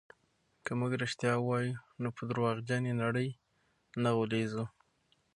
که 0.65 0.71
موږ 0.79 0.91
رښتیا 1.03 1.33
ووایو 1.39 1.81
نو 2.01 2.09
په 2.17 2.21
درواغجنې 2.29 2.93
نړۍ 3.03 3.29
نه 4.03 4.09
غولېږو. 4.15 4.65